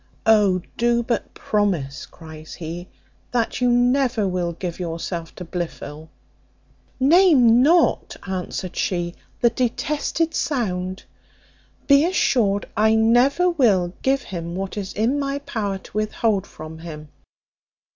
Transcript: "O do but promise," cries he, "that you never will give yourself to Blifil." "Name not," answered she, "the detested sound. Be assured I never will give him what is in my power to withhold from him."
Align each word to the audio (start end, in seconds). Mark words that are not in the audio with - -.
"O 0.25 0.63
do 0.77 1.03
but 1.03 1.31
promise," 1.35 2.07
cries 2.07 2.55
he, 2.55 2.87
"that 3.29 3.61
you 3.61 3.69
never 3.71 4.27
will 4.27 4.53
give 4.53 4.79
yourself 4.79 5.35
to 5.35 5.45
Blifil." 5.45 6.09
"Name 6.99 7.61
not," 7.61 8.15
answered 8.25 8.75
she, 8.75 9.13
"the 9.41 9.51
detested 9.51 10.33
sound. 10.33 11.03
Be 11.85 12.03
assured 12.03 12.67
I 12.75 12.95
never 12.95 13.47
will 13.47 13.93
give 14.01 14.23
him 14.23 14.55
what 14.55 14.75
is 14.75 14.91
in 14.93 15.19
my 15.19 15.37
power 15.37 15.77
to 15.77 15.93
withhold 15.97 16.47
from 16.47 16.79
him." 16.79 17.09